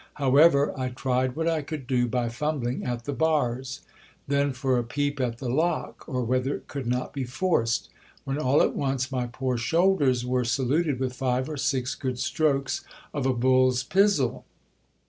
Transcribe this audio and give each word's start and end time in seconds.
However, 0.15 0.73
I 0.75 0.89
tried 0.89 1.35
what 1.35 1.47
I 1.47 1.61
could 1.61 1.85
do 1.85 2.07
by 2.07 2.27
fumbling 2.27 2.83
at 2.83 3.03
the 3.05 3.13
bars. 3.13 3.81
Then 4.27 4.51
for 4.51 4.79
a 4.79 4.83
peep 4.83 5.19
at 5.21 5.37
the 5.37 5.47
lock; 5.47 6.09
or 6.09 6.23
whether 6.23 6.55
it 6.55 6.67
could 6.67 6.87
not 6.87 7.13
be 7.13 7.23
forced! 7.23 7.87
When 8.23 8.39
all 8.39 8.63
at 8.63 8.73
once 8.75 9.11
my 9.11 9.27
poor 9.27 9.59
shoulders 9.59 10.25
were 10.25 10.43
saluted 10.43 10.99
with 10.99 11.13
five 11.13 11.47
or 11.47 11.57
six 11.57 11.93
good 11.93 12.17
strokes 12.17 12.83
of 13.13 13.27
a 13.27 13.33
bull's 13.35 13.83
pizzle. 13.83 14.43